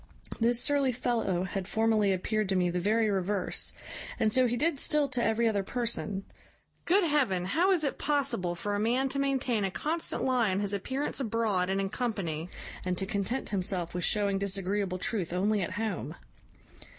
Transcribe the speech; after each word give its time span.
This 0.39 0.59
surly 0.59 0.91
fellow 0.91 1.43
had 1.43 1.67
formerly 1.67 2.11
appeared 2.11 2.49
to 2.49 2.55
me 2.55 2.71
the 2.71 2.79
very 2.79 3.07
reverse, 3.07 3.71
and 4.19 4.33
so 4.33 4.47
he 4.47 4.57
did 4.57 4.79
still 4.79 5.07
to 5.09 5.23
every 5.23 5.47
other 5.47 5.61
person. 5.61 6.25
Good 6.85 7.03
heaven! 7.03 7.45
how 7.45 7.71
is 7.71 7.83
it 7.83 7.99
possible 7.99 8.55
for 8.55 8.73
a 8.73 8.79
man 8.79 9.09
to 9.09 9.19
maintain 9.19 9.63
a 9.63 9.69
constant 9.69 10.23
lie 10.23 10.49
in 10.49 10.59
his 10.59 10.73
appearance 10.73 11.19
abroad 11.19 11.69
and 11.69 11.79
in 11.79 11.89
company, 11.89 12.49
and 12.83 12.97
to 12.97 13.05
content 13.05 13.49
himself 13.49 13.93
with 13.93 14.03
shewing 14.03 14.39
disagreeable 14.39 14.97
truth 14.97 15.33
only 15.33 15.61
at 15.61 15.73
home? 15.73 16.15